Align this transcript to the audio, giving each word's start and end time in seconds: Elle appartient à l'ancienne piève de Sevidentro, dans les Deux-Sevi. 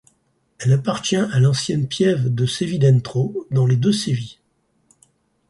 Elle 0.57 0.73
appartient 0.73 1.15
à 1.15 1.39
l'ancienne 1.39 1.87
piève 1.87 2.33
de 2.33 2.47
Sevidentro, 2.47 3.45
dans 3.51 3.67
les 3.67 3.75
Deux-Sevi. 3.77 4.39